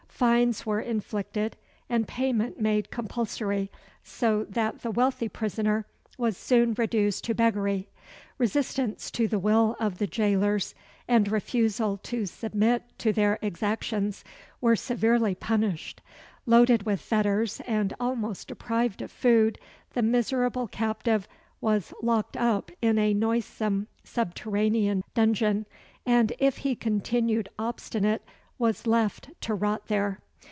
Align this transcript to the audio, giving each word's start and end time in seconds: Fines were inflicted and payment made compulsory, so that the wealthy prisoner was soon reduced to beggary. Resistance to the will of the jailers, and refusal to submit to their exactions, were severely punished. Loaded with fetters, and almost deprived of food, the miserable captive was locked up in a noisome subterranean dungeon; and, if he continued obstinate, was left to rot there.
Fines 0.21 0.67
were 0.67 0.79
inflicted 0.81 1.57
and 1.89 2.07
payment 2.07 2.59
made 2.61 2.91
compulsory, 2.91 3.71
so 4.03 4.43
that 4.51 4.83
the 4.83 4.91
wealthy 4.91 5.27
prisoner 5.27 5.87
was 6.15 6.37
soon 6.37 6.75
reduced 6.75 7.23
to 7.23 7.33
beggary. 7.33 7.89
Resistance 8.37 9.09
to 9.09 9.27
the 9.27 9.39
will 9.39 9.75
of 9.79 9.97
the 9.97 10.05
jailers, 10.05 10.75
and 11.07 11.31
refusal 11.31 11.97
to 12.03 12.27
submit 12.27 12.83
to 12.99 13.11
their 13.11 13.39
exactions, 13.41 14.23
were 14.59 14.75
severely 14.75 15.33
punished. 15.33 16.01
Loaded 16.45 16.83
with 16.83 17.01
fetters, 17.01 17.59
and 17.61 17.95
almost 17.99 18.47
deprived 18.47 19.01
of 19.01 19.11
food, 19.11 19.57
the 19.93 20.03
miserable 20.03 20.67
captive 20.67 21.27
was 21.61 21.95
locked 22.03 22.37
up 22.37 22.69
in 22.79 22.99
a 22.99 23.11
noisome 23.15 23.87
subterranean 24.03 25.03
dungeon; 25.15 25.65
and, 26.05 26.31
if 26.37 26.57
he 26.57 26.75
continued 26.75 27.49
obstinate, 27.57 28.21
was 28.59 28.85
left 28.85 29.27
to 29.41 29.55
rot 29.55 29.87
there. 29.87 30.19